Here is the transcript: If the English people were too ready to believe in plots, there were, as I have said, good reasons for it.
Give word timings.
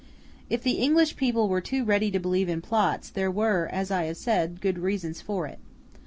If 0.49 0.63
the 0.63 0.79
English 0.79 1.15
people 1.15 1.47
were 1.47 1.61
too 1.61 1.85
ready 1.85 2.09
to 2.09 2.17
believe 2.17 2.49
in 2.49 2.59
plots, 2.59 3.07
there 3.11 3.29
were, 3.29 3.69
as 3.71 3.91
I 3.91 4.05
have 4.05 4.17
said, 4.17 4.59
good 4.59 4.79
reasons 4.79 5.21
for 5.21 5.45
it. 5.45 5.59